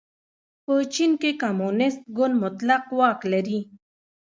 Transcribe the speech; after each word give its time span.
په 0.65 0.73
چین 0.93 1.11
کې 1.21 1.31
کمونېست 1.41 2.01
ګوند 2.17 2.35
مطلق 2.43 2.83
واک 2.97 3.19
لري. 3.33 3.59